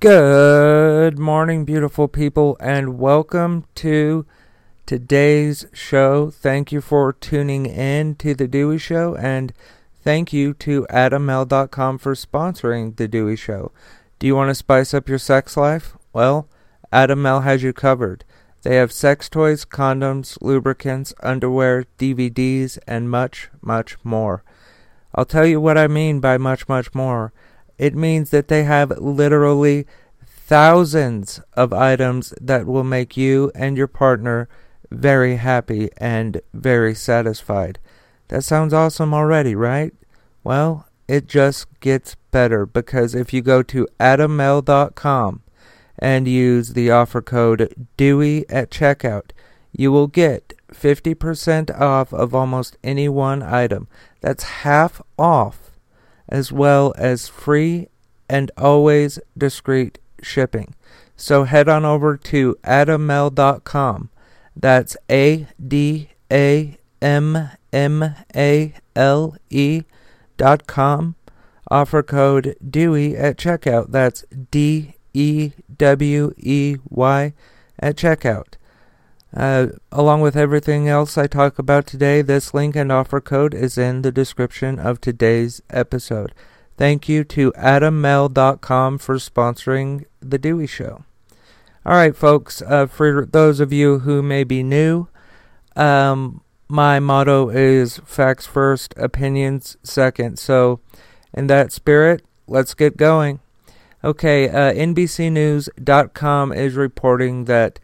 [0.00, 4.24] Good morning, beautiful people, and welcome to
[4.86, 6.30] today's show.
[6.30, 9.52] Thank you for tuning in to The Dewey Show, and
[10.02, 13.72] thank you to AdamMale.com for sponsoring The Dewey Show.
[14.18, 15.98] Do you want to spice up your sex life?
[16.14, 16.48] Well,
[16.90, 18.24] Adam Male has you covered.
[18.62, 24.44] They have sex toys, condoms, lubricants, underwear, DVDs, and much, much more.
[25.14, 27.34] I'll tell you what I mean by much, much more.
[27.80, 29.86] It means that they have literally
[30.22, 34.50] thousands of items that will make you and your partner
[34.90, 37.78] very happy and very satisfied.
[38.28, 39.94] That sounds awesome already, right?
[40.44, 45.40] Well, it just gets better because if you go to adammale.com
[45.98, 49.30] and use the offer code DEWEY at checkout,
[49.72, 53.88] you will get 50% off of almost any one item.
[54.20, 55.69] That's half off
[56.30, 57.88] as well as free
[58.28, 60.74] and always discreet shipping.
[61.16, 64.10] So head on over to adammale.com.
[64.56, 69.82] That's A D A M M A L E
[70.36, 71.16] dot com.
[71.70, 73.90] Offer code DEWEY at checkout.
[73.90, 77.32] That's D E W E Y
[77.78, 78.54] at checkout.
[79.34, 83.78] Uh, along with everything else I talk about today, this link and offer code is
[83.78, 86.34] in the description of today's episode.
[86.76, 91.04] Thank you to AdamMale.com for sponsoring The Dewey Show.
[91.86, 95.06] All right, folks, uh, for those of you who may be new,
[95.76, 100.38] um, my motto is facts first, opinions second.
[100.38, 100.80] So,
[101.32, 103.40] in that spirit, let's get going.
[104.02, 107.78] Okay, uh, NBCNews.com is reporting that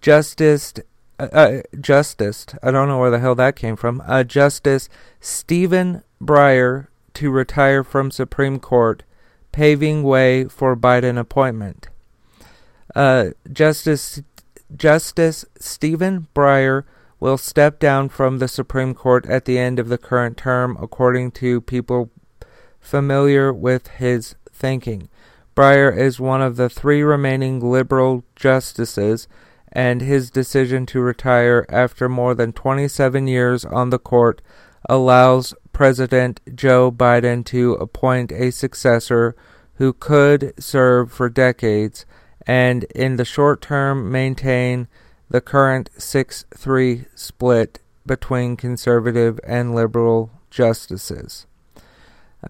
[0.00, 0.74] Justice
[1.18, 4.02] uh, uh, Justice, I don't know where the hell that came from.
[4.06, 4.88] Uh, Justice
[5.20, 9.02] Stephen Breyer to retire from Supreme Court,
[9.50, 11.88] paving way for Biden appointment.
[12.94, 14.22] Uh, Justice
[14.74, 16.84] Justice Stephen Breyer
[17.18, 21.32] will step down from the Supreme Court at the end of the current term, according
[21.32, 22.10] to people
[22.78, 25.08] familiar with his thinking.
[25.56, 29.26] Breyer is one of the three remaining liberal justices
[29.72, 34.40] and his decision to retire after more than 27 years on the court
[34.88, 39.36] allows President Joe Biden to appoint a successor
[39.74, 42.04] who could serve for decades
[42.46, 44.88] and in the short term maintain
[45.30, 51.46] the current 6 3 split between conservative and liberal justices.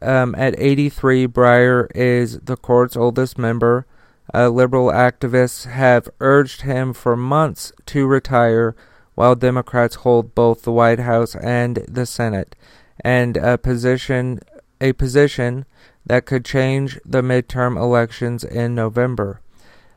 [0.00, 3.86] Um, at 83, Breyer is the court's oldest member
[4.34, 8.76] uh, liberal activists have urged him for months to retire,
[9.14, 12.54] while Democrats hold both the White House and the Senate,
[13.00, 14.40] and a position
[14.80, 15.64] a position
[16.06, 19.40] that could change the midterm elections in November.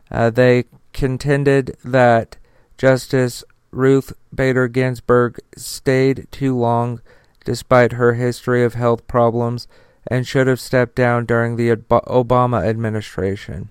[0.09, 2.38] Uh, they contended that
[2.78, 7.02] Justice Ruth Bader Ginsburg stayed too long
[7.46, 9.68] despite her history of health problems
[10.08, 13.70] and should have stepped down during the Obama administration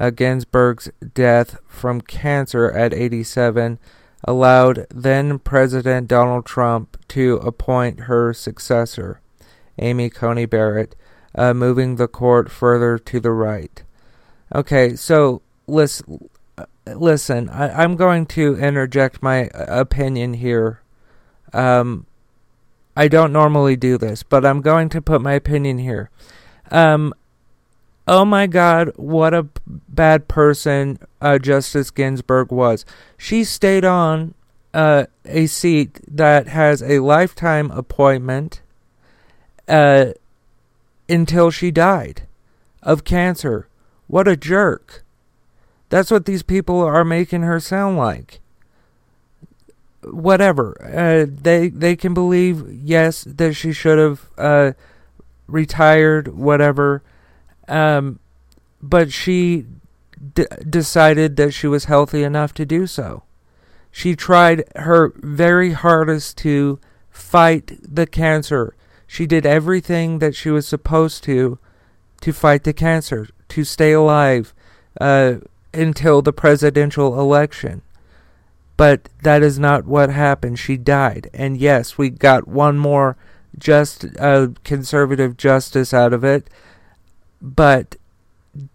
[0.00, 3.78] uh, Ginsburg's death from cancer at 87
[4.24, 9.20] allowed then President Donald Trump to appoint her successor,
[9.78, 10.96] Amy Coney Barrett,
[11.34, 13.82] uh, moving the court further to the right.
[14.54, 16.28] Okay, so listen,
[16.86, 20.80] listen I, am going to interject my opinion here.
[21.52, 22.06] Um,
[22.96, 26.10] I don't normally do this, but I'm going to put my opinion here.
[26.70, 27.14] Um,
[28.10, 32.84] oh my God, what a bad person uh, Justice Ginsburg was.
[33.16, 34.34] She stayed on
[34.74, 38.62] uh, a seat that has a lifetime appointment
[39.68, 40.06] uh,
[41.08, 42.22] until she died
[42.82, 43.68] of cancer.
[44.08, 45.04] What a jerk.
[45.88, 48.40] That's what these people are making her sound like.
[50.02, 50.76] Whatever.
[50.82, 54.72] Uh, they they can believe yes that she should have uh,
[55.46, 56.36] retired.
[56.36, 57.02] Whatever
[57.70, 58.18] um,
[58.82, 59.64] but she
[60.34, 63.22] d- decided that she was healthy enough to do so.
[63.90, 66.78] She tried her very hardest to
[67.10, 68.74] fight the cancer.
[69.06, 71.58] She did everything that she was supposed to
[72.20, 74.52] to fight the cancer, to stay alive
[75.00, 75.36] uh,
[75.72, 77.80] until the presidential election.
[78.76, 80.58] But that is not what happened.
[80.58, 81.30] She died.
[81.32, 83.16] And yes, we got one more
[83.58, 86.48] just uh, conservative justice out of it
[87.40, 87.96] but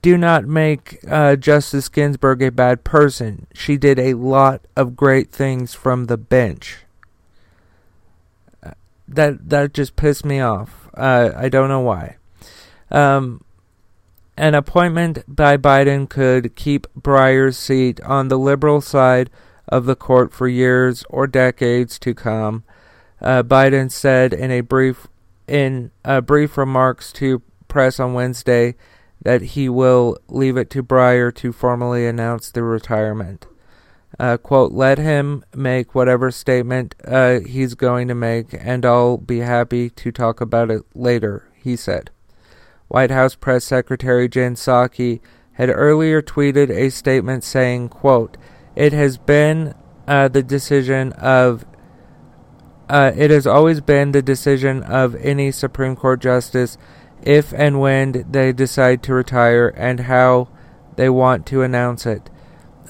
[0.01, 3.47] do not make uh, Justice Ginsburg a bad person.
[3.53, 6.77] She did a lot of great things from the bench.
[8.63, 8.71] Uh,
[9.07, 10.89] that that just pissed me off.
[10.93, 12.17] Uh, I don't know why.
[12.89, 13.43] Um,
[14.37, 19.29] an appointment by Biden could keep Breyer's seat on the liberal side
[19.67, 22.63] of the court for years or decades to come.
[23.21, 25.07] Uh, Biden said in a brief
[25.47, 25.91] in
[26.25, 27.41] brief remarks to
[27.75, 28.73] press on Wednesday
[29.21, 33.47] that he will leave it to Breyer to formally announce the retirement.
[34.17, 39.39] Uh, quote, let him make whatever statement uh, he's going to make, and I'll be
[39.39, 42.11] happy to talk about it later, he said.
[42.87, 45.19] White House Press Secretary Jen Psaki
[45.55, 48.37] had earlier tweeted a statement saying, quote,
[48.73, 49.75] it has been
[50.07, 51.65] uh, the decision of
[52.87, 56.77] uh, it has always been the decision of any Supreme Court justice
[57.21, 60.47] if and when they decide to retire and how
[60.95, 62.29] they want to announce it.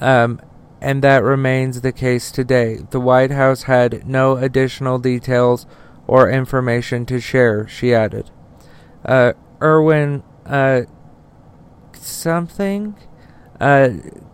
[0.00, 0.40] Um,
[0.80, 2.80] and that remains the case today.
[2.90, 5.66] The White House had no additional details
[6.06, 8.30] or information to share, she added.
[9.04, 10.82] Uh, Erwin, uh,
[11.92, 12.94] something?
[13.60, 13.88] Uh,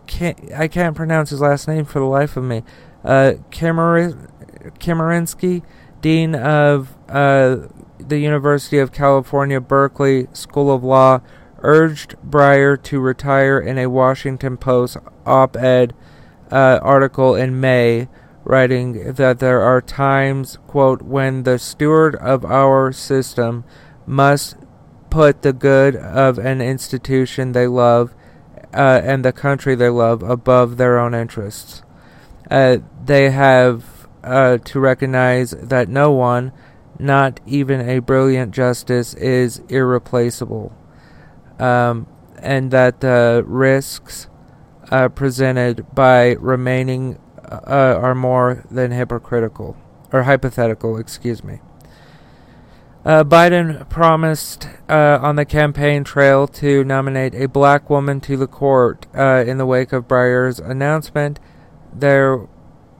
[0.05, 2.63] can't, I can't pronounce his last name for the life of me.
[3.03, 4.23] Uh, Chemerinsky,
[6.01, 7.57] Dean of uh,
[8.07, 11.21] the University of California, Berkeley School of Law,
[11.59, 15.93] urged Breyer to retire in a Washington Post op ed
[16.51, 18.09] uh, article in May,
[18.43, 23.63] writing that there are times, quote, when the steward of our system
[24.05, 24.57] must
[25.09, 28.13] put the good of an institution they love
[28.73, 31.83] uh, and the country they love above their own interests.
[32.49, 36.51] Uh, they have uh, to recognize that no one,
[36.99, 40.75] not even a brilliant justice, is irreplaceable,
[41.59, 42.07] um,
[42.37, 44.27] and that the risks
[44.91, 47.19] uh, presented by remaining
[47.49, 49.75] uh, are more than hypocritical
[50.11, 50.97] or hypothetical.
[50.97, 51.59] Excuse me.
[53.05, 58.47] Uh, Biden promised uh, on the campaign trail to nominate a black woman to the
[58.47, 61.37] court uh, in the wake of Breyer's announcement.
[61.91, 62.47] There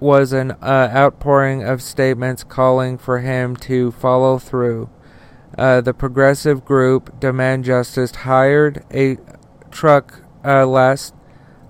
[0.04, 4.90] was an uh, outpouring of statements calling for him to follow through.
[5.58, 9.18] Uh, the progressive group Demand Justice hired a
[9.72, 11.16] truck uh, last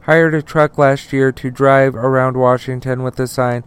[0.01, 3.63] hired a truck last year to drive around Washington with the sign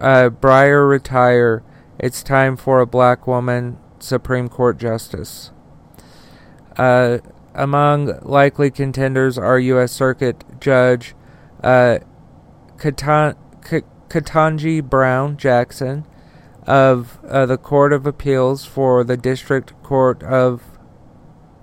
[0.00, 1.62] "Breyer retire.
[1.98, 5.50] It's time for a black woman Supreme Court justice."
[6.78, 7.18] Uh,
[7.54, 9.92] among likely contenders are U.S.
[9.92, 11.14] Circuit Judge
[11.62, 11.98] uh,
[13.62, 16.04] Katan- Ketanji Brown Jackson
[16.66, 20.62] of uh, the Court of Appeals for the District Court of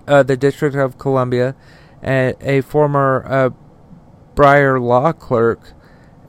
[0.06, 1.54] uh, the District of Columbia,
[2.02, 3.50] a, a former uh,
[4.34, 5.72] Breyer law clerk,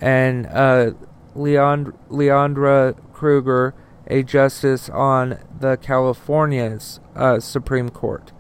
[0.01, 0.91] and uh,
[1.35, 3.73] Leond- Leondra Kruger,
[4.07, 8.31] a justice on the California's uh, Supreme Court.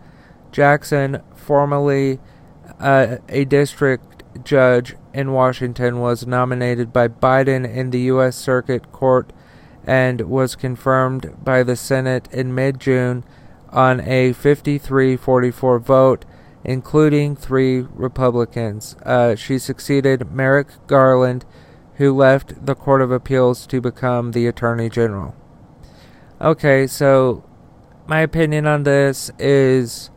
[0.51, 2.19] Jackson, formerly
[2.79, 4.08] uh, a district
[4.45, 8.35] judge in Washington was nominated by Biden in the U.S.
[8.35, 9.31] Circuit Court
[9.85, 13.23] and was confirmed by the Senate in mid June
[13.69, 16.25] on a 53 44 vote,
[16.63, 18.95] including three Republicans.
[19.03, 21.45] Uh, she succeeded Merrick Garland,
[21.95, 25.35] who left the Court of Appeals to become the Attorney General.
[26.41, 27.43] Okay, so
[28.07, 30.09] my opinion on this is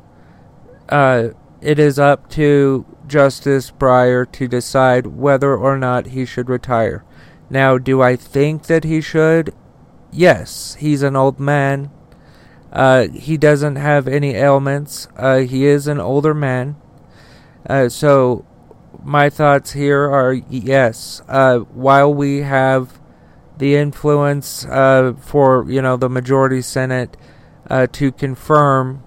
[0.89, 1.29] uh,
[1.63, 7.05] it is up to Justice Breyer to decide whether or not he should retire.
[7.49, 9.55] Now, do I think that he should?
[10.11, 11.91] Yes, he's an old man.
[12.73, 15.07] Uh, he doesn't have any ailments.
[15.17, 16.77] Uh, he is an older man.
[17.69, 18.45] Uh, so,
[19.05, 21.23] my thoughts here are yes.
[21.29, 23.01] Uh, while we have
[23.59, 27.17] the influence uh, for you know the majority Senate
[27.69, 29.03] uh, to confirm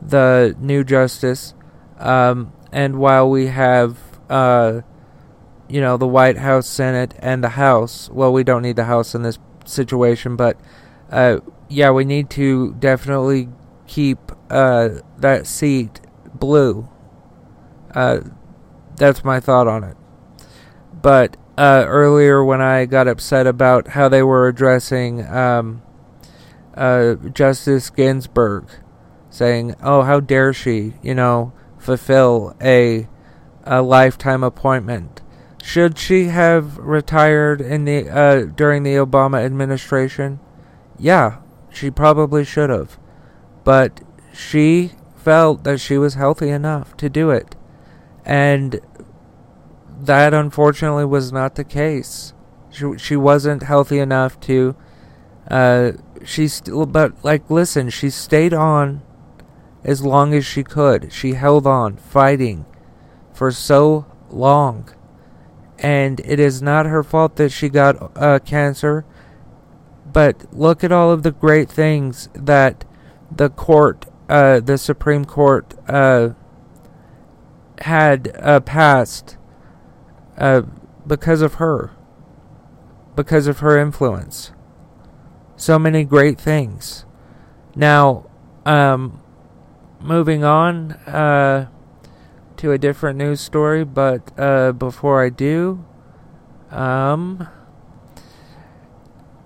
[0.00, 1.54] the new justice,
[1.98, 3.98] um, and while we have,
[4.28, 4.80] uh,
[5.68, 9.14] you know, the White House, Senate, and the House, well, we don't need the House
[9.14, 10.58] in this situation, but
[11.10, 13.48] uh, yeah, we need to definitely
[13.86, 14.18] keep
[14.50, 16.00] uh, that seat
[16.34, 16.88] blue.
[17.94, 18.20] Uh,
[18.96, 19.96] that's my thought on it.
[20.92, 25.82] But uh, earlier, when I got upset about how they were addressing um,
[26.74, 28.68] uh, Justice Ginsburg,
[29.30, 31.52] saying, "Oh, how dare she?" You know,
[31.86, 33.08] fulfill a
[33.64, 35.22] a lifetime appointment.
[35.62, 40.40] Should she have retired in the uh, during the Obama administration?
[40.98, 41.38] Yeah,
[41.70, 42.98] she probably should have.
[43.64, 44.00] But
[44.32, 47.56] she felt that she was healthy enough to do it.
[48.24, 48.80] And
[50.00, 52.34] that unfortunately was not the case.
[52.70, 54.76] She she wasn't healthy enough to
[55.50, 55.92] uh
[56.24, 59.02] still but like listen, she stayed on
[59.86, 61.12] as long as she could.
[61.12, 62.66] She held on, fighting
[63.32, 64.90] for so long.
[65.78, 69.06] And it is not her fault that she got uh, cancer.
[70.12, 72.84] But look at all of the great things that
[73.30, 76.30] the court, uh, the Supreme Court, uh,
[77.82, 79.36] had uh, passed
[80.36, 80.62] uh,
[81.06, 81.92] because of her,
[83.14, 84.50] because of her influence.
[85.54, 87.04] So many great things.
[87.76, 88.28] Now,
[88.64, 89.20] um,
[90.06, 91.68] moving on uh,
[92.56, 95.84] to a different news story, but uh, before I do,
[96.70, 97.48] um,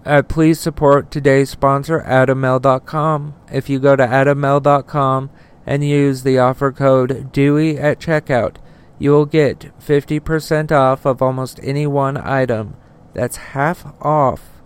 [0.04, 3.34] uh, please support today's sponsor, Adammale.com.
[3.50, 5.30] If you go to Adammale.com
[5.66, 8.56] and use the offer code DEWEY at checkout,
[8.98, 12.76] you will get 50% off of almost any one item.
[13.14, 14.62] That's half off,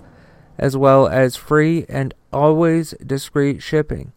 [0.58, 4.12] as well as free and always discreet shipping.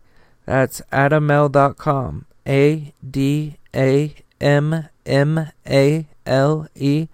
[0.47, 2.25] That's adammale.com.
[2.47, 7.07] A D A M M A L E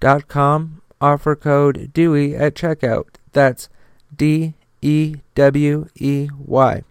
[0.00, 0.82] dot com.
[1.00, 3.06] Offer code DEWEY at checkout.
[3.32, 3.68] That's
[4.14, 6.82] D E W E Y.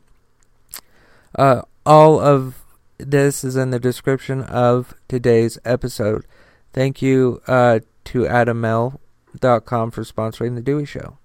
[1.36, 2.64] Uh, all of
[2.98, 6.26] this is in the description of today's episode.
[6.72, 11.18] Thank you uh, to AdamMale.com for sponsoring The Dewey Show.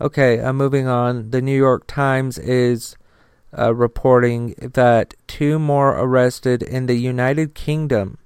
[0.00, 1.30] Okay, uh, moving on.
[1.30, 2.96] The New York Times is
[3.56, 8.18] uh, reporting that two more arrested in the United Kingdom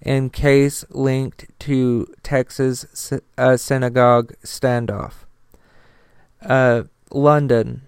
[0.00, 5.24] in case linked to Texas uh, synagogue standoff.
[6.42, 7.82] Uh, London.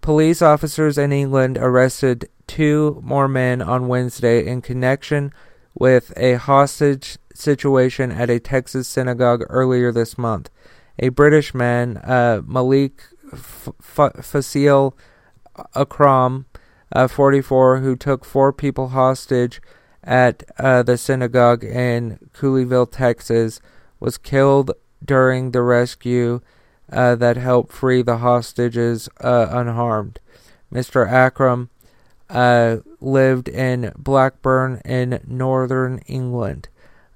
[0.00, 5.32] Police officers in England arrested two more men on Wednesday in connection
[5.74, 10.50] with a hostage situation at a Texas synagogue earlier this month.
[10.98, 14.92] A British man, uh, Malik F- F- Faisal
[15.74, 16.46] Akram,
[16.92, 19.60] uh, 44, who took four people hostage
[20.04, 23.60] at uh, the synagogue in Colleyville, Texas,
[24.00, 24.72] was killed
[25.04, 26.40] during the rescue
[26.90, 30.18] uh, that helped free the hostages uh, unharmed.
[30.72, 31.10] Mr.
[31.10, 31.70] Akram
[32.28, 36.68] uh, lived in Blackburn in northern England.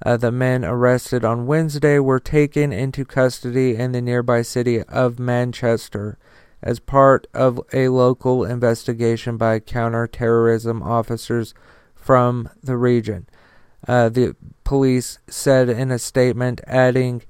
[0.05, 5.19] Uh, the men arrested on Wednesday were taken into custody in the nearby city of
[5.19, 6.19] Manchester
[6.63, 11.55] as part of a local investigation by counterterrorism officers
[11.95, 13.27] from the region.
[13.87, 14.35] Uh, the
[14.65, 17.23] police said in a statement, adding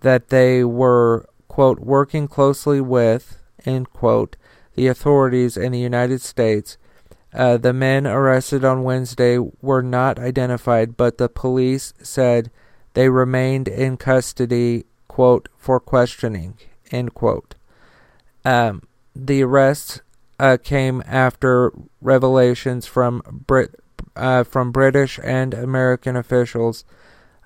[0.00, 4.36] that they were quote, working closely with, end quote,
[4.74, 6.78] the authorities in the United States.
[7.34, 12.50] Uh, the men arrested on Wednesday were not identified, but the police said
[12.94, 16.56] they remained in custody, quote, for questioning,
[16.90, 17.54] end quote.
[18.44, 18.82] Um,
[19.14, 20.00] the arrests
[20.38, 23.74] uh, came after revelations from Brit
[24.16, 26.84] uh, from British and American officials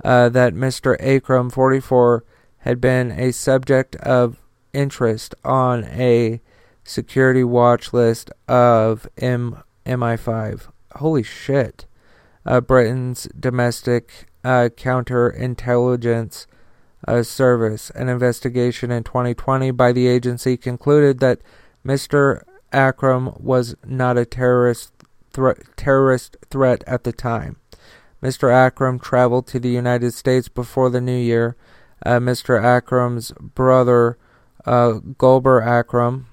[0.04, 0.96] uh, that Mr.
[1.00, 2.24] Akram, 44,
[2.58, 6.40] had been a subject of interest on a
[6.84, 10.68] security watch list of M- MI5.
[10.96, 11.86] Holy shit.
[12.44, 16.46] Uh, Britain's domestic uh, counterintelligence
[17.06, 17.90] uh, service.
[17.90, 21.40] An investigation in 2020 by the agency concluded that
[21.84, 22.42] Mr.
[22.72, 24.92] Akram was not a terrorist,
[25.32, 27.56] thre- terrorist threat at the time.
[28.22, 28.52] Mr.
[28.52, 31.56] Akram traveled to the United States before the new year
[32.04, 32.62] uh, Mr.
[32.62, 34.18] Akram's brother,
[34.64, 36.26] uh, Gulbar Akram,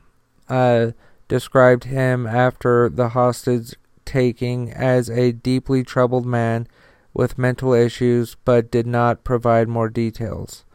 [0.50, 0.92] uh,
[1.28, 3.76] described him after the hostage
[4.06, 6.68] taking as a deeply troubled man
[7.14, 10.66] with mental issues, but did not provide more details.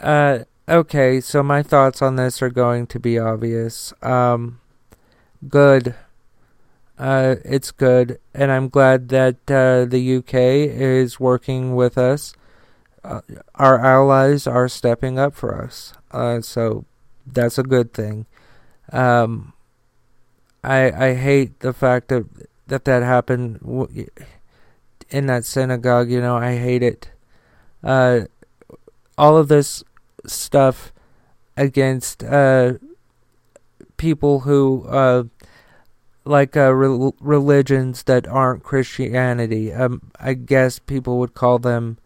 [0.00, 3.92] Uh, okay, so my thoughts on this are going to be obvious.
[4.02, 4.60] Um,
[5.48, 5.94] good.
[6.98, 12.34] Uh, it's good, and I'm glad that uh, the UK is working with us
[13.06, 13.20] uh,
[13.54, 15.92] our allies are stepping up for us.
[16.10, 16.84] Uh, so
[17.24, 18.26] that's a good thing.
[18.92, 19.52] Um,
[20.64, 22.26] I I hate the fact that
[22.66, 23.60] that that happened
[25.10, 26.10] in that synagogue.
[26.10, 27.10] You know, I hate it.
[27.82, 28.22] Uh,
[29.16, 29.84] all of this
[30.26, 30.92] stuff
[31.56, 32.74] against uh,
[33.96, 35.24] people who uh,
[36.24, 39.72] like uh, re- religions that aren't Christianity.
[39.72, 41.98] Um, I guess people would call them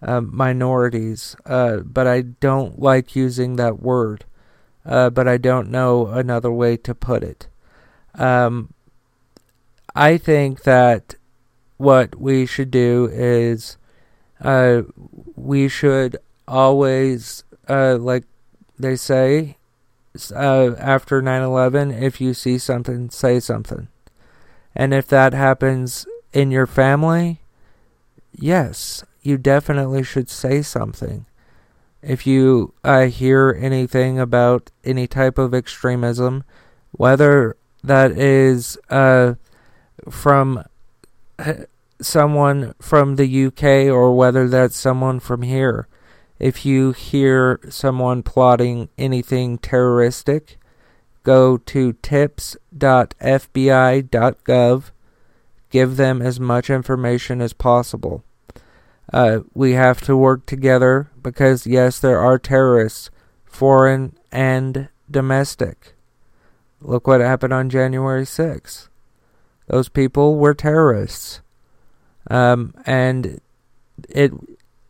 [0.00, 4.24] uh, minorities, uh, but I don't like using that word.
[4.86, 7.48] Uh, but I don't know another way to put it.
[8.14, 8.74] Um,
[9.94, 11.14] I think that
[11.84, 13.76] what we should do is
[14.40, 14.82] uh,
[15.36, 16.16] we should
[16.48, 18.24] always, uh, like
[18.78, 19.56] they say,
[20.34, 23.88] uh, after 9 11, if you see something, say something.
[24.74, 27.40] And if that happens in your family,
[28.32, 31.26] yes, you definitely should say something.
[32.02, 36.44] If you uh, hear anything about any type of extremism,
[36.92, 39.34] whether that is uh,
[40.10, 40.64] from
[41.38, 41.54] uh,
[42.04, 45.88] someone from the UK or whether that's someone from here,
[46.38, 50.58] if you hear someone plotting anything terroristic,
[51.22, 52.60] go to tips.fbi.gov.
[55.70, 58.22] Give them as much information as possible.
[59.12, 63.10] Uh, we have to work together because, yes, there are terrorists,
[63.44, 65.94] foreign and domestic.
[66.80, 68.88] Look what happened on January 6th.
[69.66, 71.40] Those people were terrorists.
[72.30, 73.40] Um, and
[74.08, 74.32] it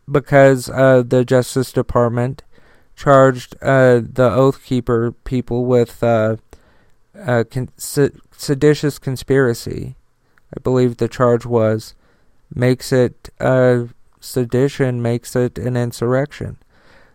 [0.09, 2.43] because uh, the Justice Department
[2.95, 6.37] charged uh, the Oath Keeper people with uh,
[7.15, 9.95] con- seditious conspiracy.
[10.55, 11.95] I believe the charge was
[12.53, 13.85] makes it uh,
[14.19, 16.57] sedition makes it an insurrection.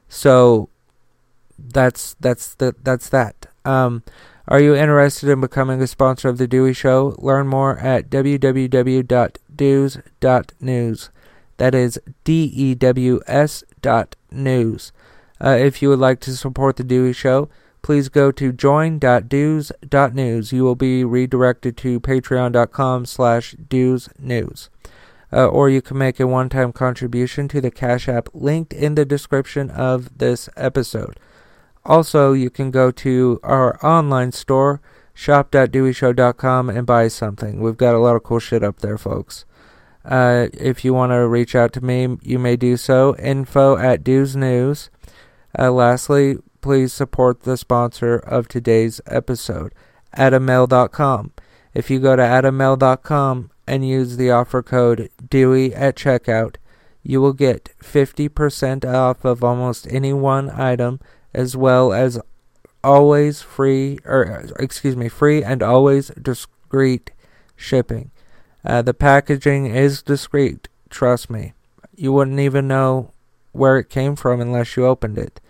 [0.08, 0.68] So
[1.58, 3.46] that's that's the that's that.
[3.64, 4.02] Um,
[4.50, 7.14] are you interested in becoming a sponsor of the Dewey Show?
[7.18, 11.10] Learn more at www.dews.news.
[11.56, 14.92] That is D E W S dot news.
[15.42, 17.48] Uh, if you would like to support the Dewey Show,
[17.82, 20.52] please go to join.dews.news.
[20.52, 24.68] You will be redirected to patreon.com slash dewsnews.
[25.32, 29.04] Uh, or you can make a one-time contribution to the Cash App linked in the
[29.04, 31.20] description of this episode.
[31.84, 34.80] Also, you can go to our online store,
[35.14, 37.60] shop.deweyshow.com, and buy something.
[37.60, 39.44] We've got a lot of cool shit up there, folks.
[40.04, 43.16] Uh, if you want to reach out to me, you may do so.
[43.16, 44.90] Info at Dews News.
[45.58, 49.72] Uh, lastly, please support the sponsor of today's episode,
[50.16, 51.32] AdamMale.com.
[51.74, 56.56] If you go to AdamMale.com and use the offer code Dewey at checkout,
[57.02, 61.00] you will get 50% off of almost any one item,
[61.34, 62.20] as well as
[62.82, 67.10] always free, or excuse me, free and always discreet
[67.56, 68.10] shipping.
[68.64, 71.52] Uh, the packaging is discreet, trust me.
[71.94, 73.12] You wouldn't even know
[73.52, 75.40] where it came from unless you opened it.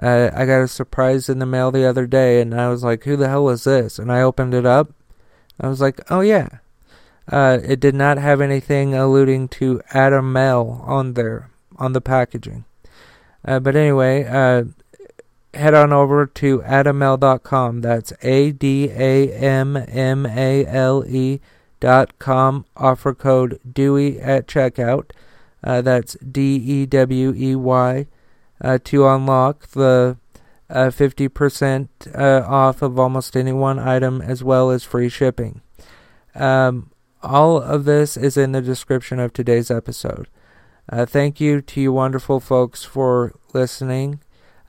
[0.00, 3.04] Uh, I got a surprise in the mail the other day, and I was like,
[3.04, 4.92] "Who the hell is this?" And I opened it up.
[5.60, 6.48] I was like, "Oh yeah."
[7.30, 12.64] Uh, it did not have anything alluding to Adam Male on there on the packaging.
[13.44, 14.64] Uh, but anyway, uh,
[15.54, 17.80] head on over to adammale.com.
[17.80, 21.40] That's A D A M M A L E
[21.80, 22.64] dot com.
[22.76, 25.10] Offer code Dewey at checkout.
[25.64, 28.06] Uh, that's D E W E Y
[28.60, 30.16] uh, to unlock the
[30.70, 35.60] uh, 50% uh, off of almost any one item as well as free shipping.
[36.34, 36.90] Um,
[37.22, 40.28] all of this is in the description of today's episode.
[40.88, 44.20] Uh, thank you to you wonderful folks for listening.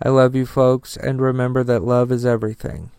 [0.05, 2.91] I love you folks, and remember that love is everything.